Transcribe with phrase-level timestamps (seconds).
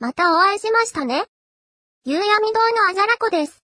[0.00, 1.26] またお会いしましたね。
[2.06, 2.26] 夕闇堂
[2.74, 3.62] のあじゃらこです。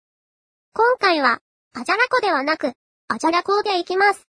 [0.75, 1.41] 今回は、
[1.73, 2.73] あじゃらこではなく、
[3.09, 4.29] あじゃらこでいきます。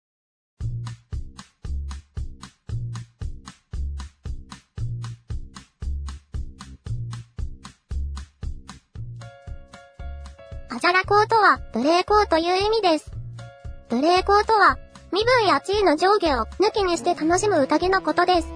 [10.71, 13.14] あじゃらこうとは、無礼講という意味です。
[13.89, 14.78] 無礼講とは、
[15.14, 18.50] 身分や地位の上下を抜きにして楽しむ宴のことです。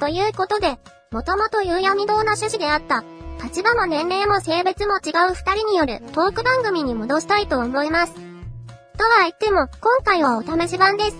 [0.00, 0.78] ということで、
[1.12, 3.04] もともと夕闇堂の趣旨であった、
[3.44, 8.14] 立場も年齢も性別も違う二人によるトーク番組に戻したいと思います。
[8.14, 11.16] とは言っても、今回はお試し版です。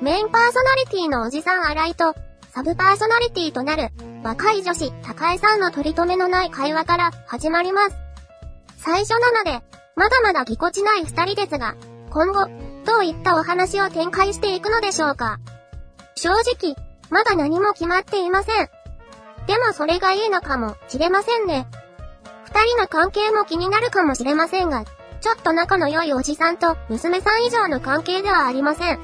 [0.00, 2.14] メインパーソナリティのおじさん新井と、
[2.52, 3.90] サブパーソナリティとなる、
[4.22, 7.96] 若い女子、高江さんの取り留めのない会話から始まります。
[8.78, 9.62] 最初なので、
[9.94, 11.74] まだまだぎこちない二人ですが、
[12.10, 12.46] 今後、
[12.86, 15.38] どういったお話を展開していくのでしょうか。
[16.14, 16.76] 正直、
[17.10, 18.70] まだ何も決まっていません。
[19.46, 21.66] でもそれがいいのかもしれませんね。
[22.44, 24.84] 二人の関係も気になるかもしれませんが、
[25.20, 28.98] ちょっと仲の良いおじさんと娘さん以上の関係ではありません。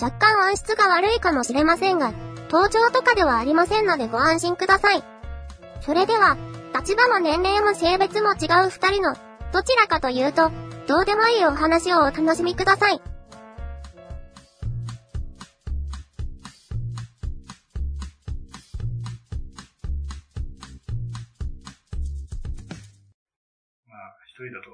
[0.00, 2.12] 若干音質が悪いかもしれませんが、
[2.50, 5.04] 登場とかではありませんのでご安心ください。
[5.80, 6.36] それでは、
[6.74, 9.16] 立場も年齢も性別も違う二人の、
[9.52, 10.50] どちらかというと、
[10.86, 13.00] どうでもいいお話をお楽しみください。
[24.32, 24.72] 一人だと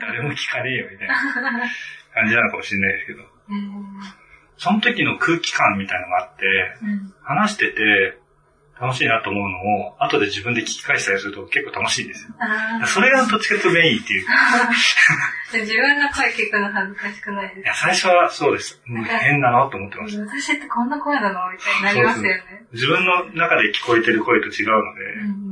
[0.00, 3.22] 誰も聞かねえよみたいな感じなのかもしれないですけど。
[4.58, 6.42] その時の空気感みたいなのがあって、
[7.22, 8.18] 話してて、
[8.80, 12.34] 楽しいなと思うのを、後で自分で聞き返したりすると結構楽しいんですよ。
[12.86, 14.32] それがどっちかとメインっていうか。
[15.54, 18.82] 自分の声聞くの恥ずかしくないですいや、最初はそうです。
[18.86, 20.22] もう変だなと思ってました。
[20.24, 25.51] 私ってこんな声なのみたいになりますよね自分の中で聞こえてる声と違うので、う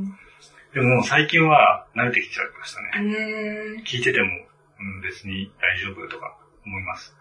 [0.73, 3.83] でも最近は慣れてきちゃいましたね。
[3.85, 4.27] 聞いてても、
[4.79, 7.13] うん、別に大丈夫とか思います。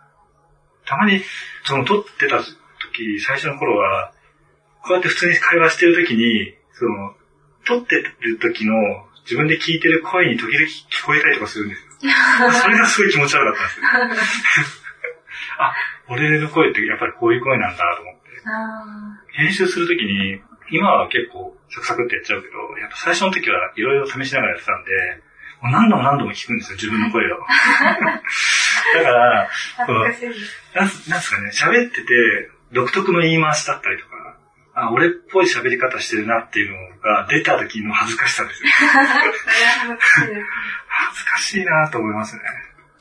[0.87, 1.21] たまに、
[1.65, 4.12] その撮ってた時、最初の頃は、
[4.83, 7.15] こうやって普通に会話してるときに、その、
[7.66, 8.75] 撮ってる時の
[9.25, 12.12] 自分で聞いてる声に時々聞こえたりとかするんですよ。
[12.53, 14.66] それがすごい気持ち悪かったんですよ。
[15.59, 15.75] あ、
[16.09, 18.21] 俺の声ってやっぱりこういう声なんだと思って。
[19.37, 24.91] 編集するときに、今は結構サクサクってやっちゃうけど、やっぱ最初の時はいろいろ試しながらやってたんで、
[25.62, 27.38] もう何度も何度も聞くんですよ、自分の声を。
[28.94, 29.50] だから、
[29.86, 34.36] この、なんなんすかね、喋ってて、独特の言い回しだったりとか、
[34.75, 38.70] あ、俺っぽい喋り方してるなっていうのが出た時の恥ずかしさですよ。
[40.88, 42.42] 恥ずかしいなと思いますね。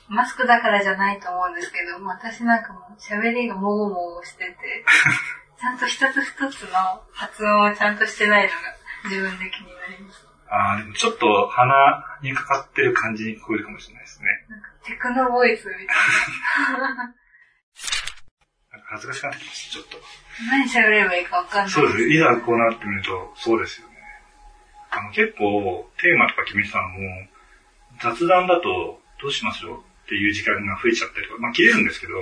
[0.09, 4.56] マスクだからじゃないと思うんですけど、私なんかも喋りがもごもごしてて、
[5.59, 8.56] ちゃんと一つ一つの発音をちゃんとしてないのが
[9.03, 10.25] 自分で気になります。
[10.47, 11.75] ああ、でもちょっと鼻
[12.24, 14.28] にかかってる感じに聞こえるかもしれないですね。
[14.47, 17.14] なんかテクノボイスみたいな。
[18.90, 19.97] 恥ずかしくなってきました、ちょっと。
[20.50, 21.70] 何喋ればいいかわかんない。
[21.70, 22.09] そうです。
[22.09, 23.94] いざこうなってみると、そうですよね。
[24.90, 26.97] あの、結構、テーマとか決めてたのも、
[28.02, 32.14] 雑談だと、どうしましょうっていう時間が増えちゃったりとか、まあ切れるんですけど、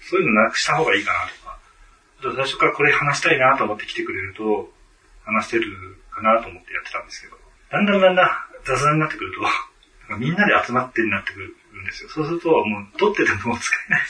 [0.00, 1.45] そういうのなくした方がいいかなとか、
[2.34, 4.72] 最初からこれ話したいなと思って来てくれると、
[5.24, 7.36] 話してるかなと思ってやってたんですけど、
[7.70, 8.30] だんだんだんだん
[8.64, 9.32] 雑談になってくる
[10.08, 12.10] と、みんなで集まってになってくるんですよ。
[12.10, 14.02] そうすると、もう撮ってても使えない。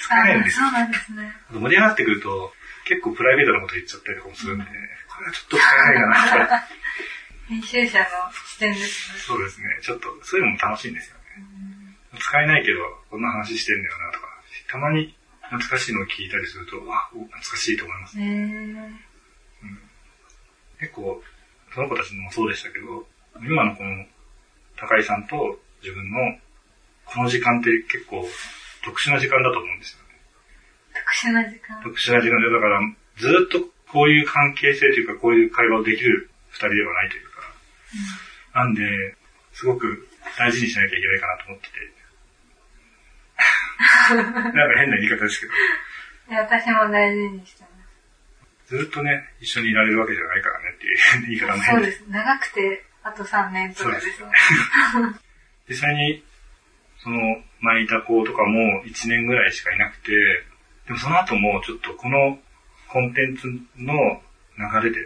[0.00, 0.66] 使えないんですよ。
[0.66, 1.32] そうなんですね。
[1.52, 2.52] 盛り上がってくると、
[2.84, 4.70] 結構プライベートなこと言っちゃったりとかもするんで、ね、
[5.08, 6.74] これはちょっと使えないかなと。
[7.48, 9.18] 編集者の視点ですね。
[9.18, 9.66] そうですね。
[9.82, 11.22] ちょっと、そういうのも楽しいんですよね。
[12.18, 12.80] 使えないけど、
[13.10, 14.26] こんな話してんだよなとか、
[14.68, 15.16] たまに
[15.50, 18.24] 懐かしいのを聞いたりすると、あ、懐かしいと思いますね。
[19.62, 19.78] うん、
[20.80, 21.22] 結構、
[21.74, 23.06] その子たちもそうでしたけど、
[23.42, 24.06] 今のこの、
[24.76, 26.18] 高井さんと自分の、
[27.06, 28.26] この時間って結構
[28.84, 30.04] 特殊な時間だと思うんですよね。
[30.94, 32.80] 特殊な時間特殊な時間で、だから、
[33.16, 33.60] ずっと
[33.92, 37.40] こういう関係性というか、こういう会話をできる二人ではないというか、
[38.54, 39.16] うん、なんで、
[39.52, 40.08] すごく
[40.38, 42.03] 大事にしなきゃいけないかなと思ってて。
[44.10, 45.52] なんか変な言い方ですけど。
[46.36, 47.68] 私も大事にしてま
[48.66, 48.76] す。
[48.76, 52.04] ずっとね、一緒にいられるわけじゃないからねっていう言い方も変そうです。
[52.08, 54.14] 長くて、あと3年とかですね。
[55.68, 56.22] 実際に
[57.02, 57.18] その
[57.60, 60.12] 巻いた子とかも1年ぐらいしかいなくて、
[60.86, 62.38] でもその後もちょっとこの
[62.88, 63.46] コンテンツ
[63.76, 63.94] の
[64.56, 64.98] 流れで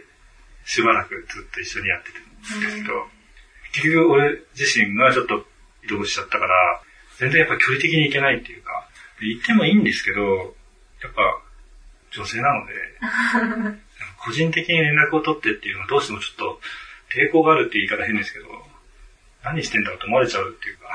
[0.65, 3.07] しばらくずっと一緒にやっててるんですけど、
[3.73, 5.47] 結局俺自身がちょっと
[5.85, 6.83] 移動しちゃったから、
[7.19, 8.78] 全然やっぱ距離的に行けないっていうか、
[9.21, 10.55] 行ってもいいんですけど、
[11.03, 11.41] やっぱ
[12.13, 12.75] 女性なので、
[14.19, 16.61] 個人的に連絡を取ってっていうのはどうしてもちょっと
[17.11, 18.47] 抵抗があるって言い方変ですけど、
[19.45, 20.87] 何してんだろうと思われちゃうっていうか、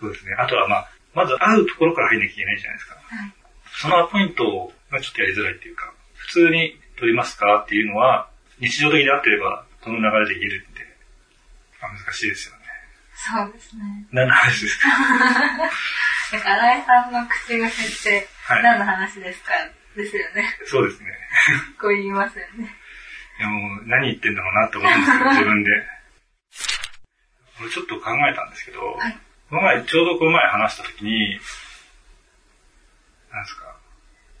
[0.00, 0.34] そうですね。
[0.34, 2.94] あとはまあ、まず会うところから入んなきゃいけないじゃないですか。
[2.94, 3.32] はい、
[3.72, 10.86] そのアポイントがちょっとやりづらいっていうか、普通に取りますかっていうのは、日常的であってれば、その流れで言えるんで、
[11.80, 12.60] まあ、難しいですよね。
[13.14, 13.82] そうですね。
[14.12, 14.88] 何の話ですか？
[16.38, 18.28] 新井さんの口癖って、
[18.62, 20.44] 何の話ですか、はい、ですよね。
[20.66, 21.10] そうですね。
[21.80, 22.70] こう言いますよね。
[23.38, 25.70] いやもう、何言ってんだろうなって思うんですよ、 自分で。
[27.60, 29.18] 俺ちょっと考えたんですけど、はい、
[29.48, 31.40] この前、ちょうどこの前話したときに、
[33.32, 33.76] なんですか、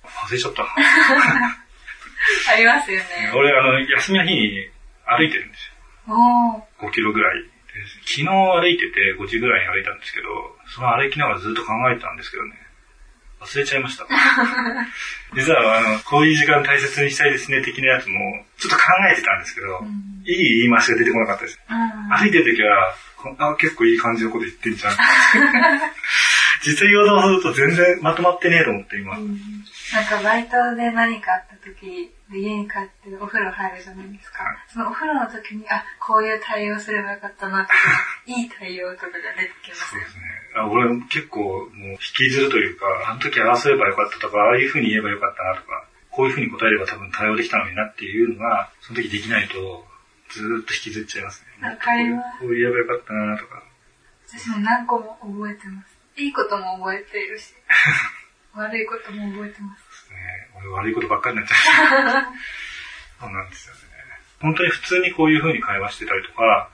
[0.04, 0.62] 忘れちゃった。
[2.52, 3.32] ありますよね。
[3.34, 4.70] 俺、あの、休みの日に
[5.06, 5.74] 歩いてるんですよ。
[6.78, 7.44] 5キロぐらい。
[8.02, 10.26] 昨日歩いてて5時ぐらいに歩いたんですけど、
[10.66, 12.54] その歩きながらずっと考えてたんですけどね。
[13.40, 14.06] 忘れちゃいました。
[15.34, 19.88] 実は、あの、こういう時間大切にしたいですね、的なやつも、ちょっと考えてたんですけど、うん、
[20.26, 21.58] いい言い回しが出てこなかったです。
[21.66, 22.94] 歩いてる時は、
[23.38, 24.92] あ結構いい感じのこと言ってんじゃん。
[26.62, 29.16] 実際言おうとすると全然まとまってねえと思って、今。
[29.16, 29.40] うん
[29.92, 34.44] なんかバイトで何かあった時、家に帰ってお風呂入るじゃないですか。
[34.44, 37.74] はい、そのお風呂の時に、あ、こういう対応すればよかったなとか、
[38.26, 40.22] いい対応とかが出てきます、そうですね。
[40.56, 49.84] あ俺結構もう引きずるというか、あの時合わせればよかったとか、ああいう風に言えばよかったなとか、こういう風に答えれば多分対応できたのになっていうのが、その時できないと、
[50.30, 51.68] ずっと引きずっちゃいますね。
[51.68, 52.38] わかります。
[52.38, 53.62] こう言えばよかったなとか。
[54.28, 55.98] 私も何個も覚えてます。
[56.16, 57.54] いいことも覚えているし。
[58.54, 60.10] 悪いことも覚えてます。
[60.12, 60.16] ね、
[60.56, 62.24] 俺悪いことばっかりになっちゃう。
[63.20, 63.80] そうなんですよね。
[64.40, 66.70] 本当に普通にこういう風に会話してたりとか、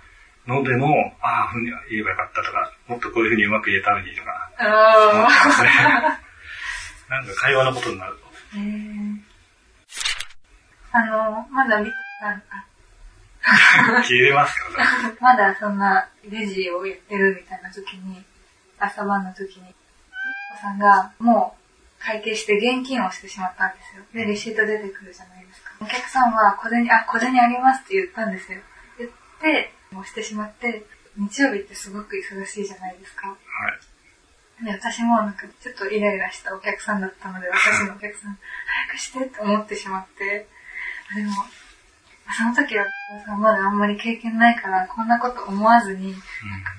[0.47, 4.67] のでも、ああ、ふうに言えばよかったとか、もっとこういう風にうまく言えたのにとか、ね。
[7.11, 8.27] なんか会話のことになると。
[10.93, 11.83] あの、まだ、あ、
[14.03, 14.83] 消えますか？
[15.21, 18.25] まだそんなレジをやってるみたいな時に、
[18.79, 19.75] 朝晩の時に、
[20.55, 21.66] おさんがもう
[22.07, 24.05] 会計して現金をしてしまったんですよ。
[24.15, 25.73] で、レシート出てくるじゃないですか。
[25.83, 28.61] お客さんは小銭、あ、小銭ありますって言ったんですよ。
[28.97, 29.11] 言っ
[29.43, 30.87] て、もうしてしまって、
[31.19, 33.27] 日曜日ってすごく忙しいじゃないですか。
[33.27, 34.65] はい。
[34.65, 38.39] で、私もなんかちょっとイライラしたお客さんだったので、私のお客さん、
[38.87, 40.47] 早くしてって思ってしまって、
[41.13, 41.33] でも、
[42.31, 42.87] その時は
[43.37, 46.73] まだあんまり経験ないから、こんなこと思わずに、なんか、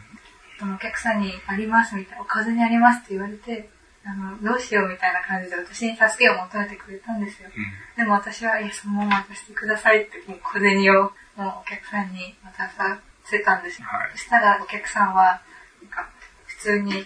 [0.59, 3.69] そのお客さんにありますみたいな、お小銭ありますって言われて、
[4.07, 7.49] あの、どうしようみたいな感じで私に助けを求めてくれたんですよ。
[7.53, 7.65] うん、
[7.97, 13.87] でも私は、いや、そのまま渡してくださいって、もう小銭をもうお客さんに渡させたんですよ。
[13.87, 15.41] はい、そしたらお客さんは、
[15.83, 16.09] なんか、
[16.45, 17.05] 普通に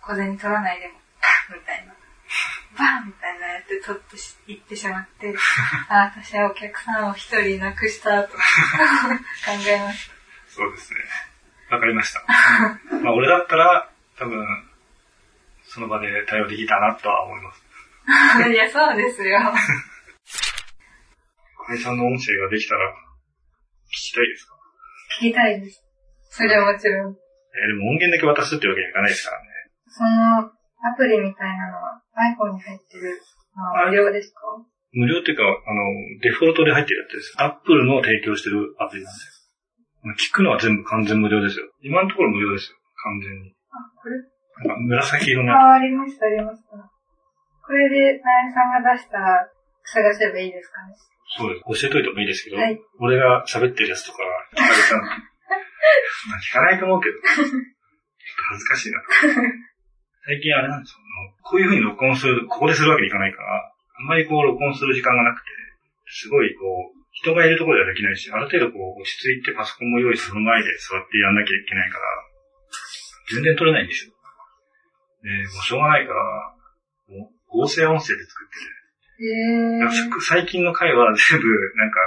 [0.00, 0.94] 小銭取らないでも、
[1.52, 1.92] みたいな。
[2.78, 4.16] バンみたいなやって取って
[4.46, 5.34] 行ってしまって、
[5.88, 8.38] あ、私はお客さんを一人亡くしたと 考
[9.66, 10.14] えました。
[10.48, 11.00] そうですね。
[11.70, 12.24] わかりました。
[13.02, 14.67] まあ俺だったら、多分、
[15.68, 17.62] その場で対応できたなとは思います。
[18.50, 19.38] いや、そうですよ。
[19.40, 19.52] か
[21.72, 22.94] みさんの音声ができたら、聞
[23.90, 24.54] きたいですか？
[25.20, 25.82] 聞きたいです。
[26.30, 27.12] それはもちろん。
[27.12, 29.48] えでも音源だけ渡すってわけにはいかないですからね。
[29.88, 32.00] その、アプリみたいなのは
[32.38, 33.20] iPhone に入ってる
[33.86, 34.40] 無料ですか？
[34.92, 35.52] 無料っていうか、あの、
[36.22, 37.34] デフォルトで入ってるやつです。
[37.38, 40.14] Apple の提供してるアプリなんですよ。
[40.30, 41.66] 聞くのは全部完全無料ですよ。
[41.82, 42.78] 今のところ無料ですよ。
[43.02, 43.52] 完全に。
[43.70, 44.16] あ、これ？
[44.64, 45.52] 紫色の。
[45.52, 46.90] あ、ありました、ありました。
[47.66, 49.46] これで、なやさんが出したら
[49.84, 50.94] 探せばいいですかね。
[51.36, 51.82] そうです。
[51.82, 54.24] 教えといてもいいですけど、はい、俺が喋ってるやつとか、
[54.56, 55.04] 聞かれたら、
[56.40, 59.02] 聞かないと思うけど、ちょっと恥ずかしいな。
[60.24, 60.98] 最近あれなんですよ。
[61.42, 65.46] こういう風に録音する、ここでするわけにいかないから、あんまりこう録音する時間がなくて、
[66.06, 72.04] すごいこう、人がいるところではできないし、ある程度こう落ち着いてパソコンも用意する前で座ってやんなきゃいけないから、
[73.34, 74.12] 全然撮れないんですよ。
[75.22, 76.22] で、もうしょうがないから、
[77.08, 78.48] もう合成音声で作っ
[79.18, 79.30] てる。
[79.80, 80.20] へー。
[80.20, 81.46] 最近の回は全部、
[81.76, 81.98] なんか、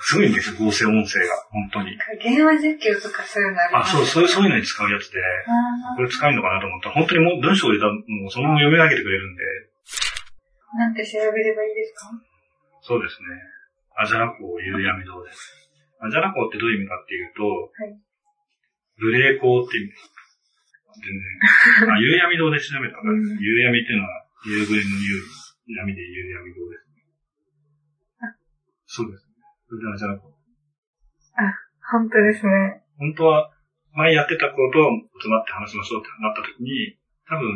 [0.00, 1.98] すごいんですよ、合成音声が、本当に。
[2.22, 5.20] 電話実況とかそういうのありあ、そう、そういう、そういうのに使うやつで、
[5.96, 9.42] これ使えるのかなと思ったら、本当にもう文章を入れたもうそのまま読み上げてくれるんで。
[10.78, 12.10] なんて調べればいいですか？
[12.82, 13.28] そうですね。
[13.96, 15.70] アジャラコ夕闇堂です。
[16.00, 17.96] アジャラコってどういう意味かっていうと、はい、
[18.98, 20.16] 無霊光って意味です。
[20.96, 21.92] 全然。
[21.92, 25.20] あ、夕闇堂で調べたら、うん、夕闇っていうのは、夕暮れの夕、
[25.68, 27.04] 闇で夕闇堂ですね。
[28.86, 29.36] そうですね。
[29.68, 30.24] それではじゃなく
[31.36, 31.52] あ、
[31.92, 32.80] 本当ですね。
[32.96, 33.52] 本当は、
[33.92, 37.48] 前やってたことを集まって話しましょうってなった時に、多分、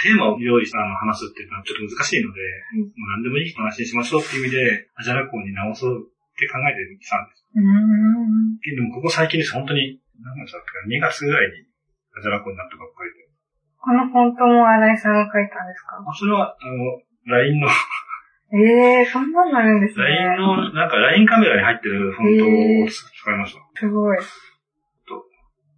[0.00, 2.46] テーマを用意したの話すっていうのはちょっと難しいので、は
[2.78, 7.44] い、もう何でもいい話にしましょうっていう意味で、アジャラ校に直そうって考えてきたんです。
[7.56, 11.66] うんでもここ最近です、本当に、何月だったか、2月ぐらいに
[12.16, 13.26] アジャラ校になったばっかりで。
[13.78, 16.02] このフォントも新井さんが書いたんですか？
[16.02, 17.68] あそれは、あの、LINE の
[18.54, 20.04] ええー、そんなのあるんですね。
[20.06, 23.58] LINE の、なんか LINE カメラに入ってるフォントを使いました。
[23.74, 24.18] すごい。
[24.18, 24.22] と、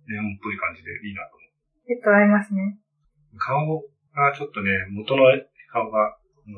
[0.07, 1.93] ネオンっぽい感じでいいなと思う。
[1.93, 2.77] えっと、合いますね。
[3.39, 3.81] 顔
[4.13, 5.25] がちょっとね、元の
[5.73, 6.17] 顔が、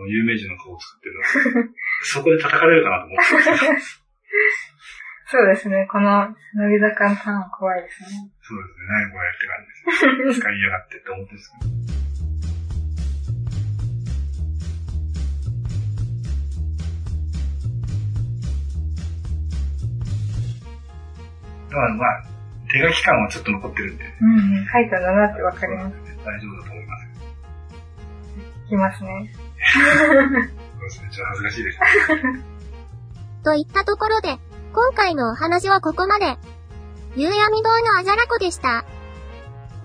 [0.08, 1.14] 有名人の顔を作ってる
[1.62, 1.70] ので、
[2.02, 3.82] そこで叩かれるかなと思って
[5.30, 5.86] そうですね。
[5.86, 8.08] この、乃木坂のターン怖いですね。
[8.42, 8.90] そうですね。
[8.90, 9.62] 何これって感
[10.26, 10.40] じです。
[10.40, 11.70] 使いやがってって思ってるんですけど。
[21.70, 22.26] だからまあ、
[22.66, 24.04] 手書き感はちょっと残ってるんで。
[24.20, 25.94] うん、書いたんだなってわかります。
[26.26, 27.06] 大丈夫だと思います。
[28.66, 29.32] いきますね。
[29.70, 31.78] そうですね、ちょっと恥ずかしいです。
[33.46, 36.38] といったところで、今回のお話はここまで。
[37.16, 38.84] 夕闇堂のあじゃらこでした。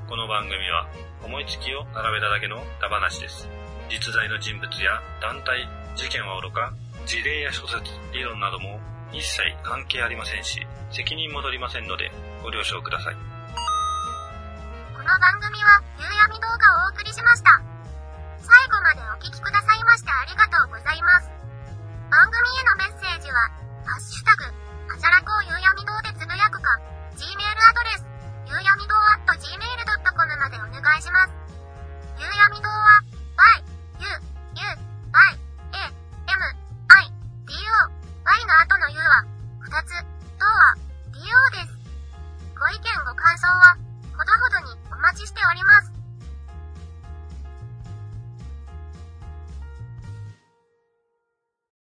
[0.08, 0.86] この番組は、
[1.26, 3.50] 思いつきを並べただけのダしです。
[3.90, 5.66] 実在の人物や団体、
[5.98, 6.78] 事件はおろか、
[7.08, 7.82] 事例や諸説、
[8.14, 8.80] 理論なども
[9.12, 10.62] 一切関係ありませんし、
[10.92, 12.12] 責任も取りませんので、
[12.44, 13.16] ご了承ください。
[13.16, 17.58] この番組は、夕闇動画をお送りしました。
[18.38, 21.32] 最後までお聴きくださいましてありがとうございます。
[22.14, 23.50] 番組へのメッセージは、
[23.90, 26.70] ハッシュタグ、あちゃらこうゆうやみ堂でつぶやくか、
[27.18, 28.06] Gmail アドレス、
[28.48, 28.96] ゆうやみ堂
[29.36, 31.34] gmail.com までお願いします。
[32.20, 33.04] ゆうやみ堂は、